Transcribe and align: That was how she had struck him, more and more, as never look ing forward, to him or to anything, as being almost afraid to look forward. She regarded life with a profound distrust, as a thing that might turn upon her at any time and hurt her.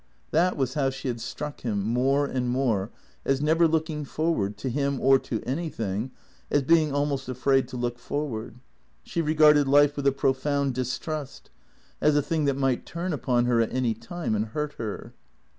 That 0.31 0.57
was 0.57 0.73
how 0.73 0.89
she 0.89 1.09
had 1.09 1.21
struck 1.21 1.61
him, 1.61 1.83
more 1.83 2.25
and 2.25 2.49
more, 2.49 2.89
as 3.23 3.39
never 3.39 3.67
look 3.67 3.87
ing 3.87 4.03
forward, 4.03 4.57
to 4.57 4.69
him 4.69 4.99
or 4.99 5.19
to 5.19 5.43
anything, 5.43 6.09
as 6.49 6.63
being 6.63 6.91
almost 6.91 7.29
afraid 7.29 7.67
to 7.67 7.77
look 7.77 7.99
forward. 7.99 8.55
She 9.03 9.21
regarded 9.21 9.67
life 9.67 9.95
with 9.95 10.07
a 10.07 10.11
profound 10.11 10.73
distrust, 10.73 11.51
as 12.01 12.15
a 12.15 12.23
thing 12.23 12.45
that 12.45 12.57
might 12.57 12.83
turn 12.83 13.13
upon 13.13 13.45
her 13.45 13.61
at 13.61 13.71
any 13.71 13.93
time 13.93 14.33
and 14.33 14.45
hurt 14.47 14.73
her. 14.79 15.13